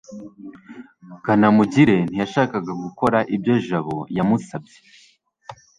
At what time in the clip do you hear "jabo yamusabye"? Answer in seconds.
3.67-4.77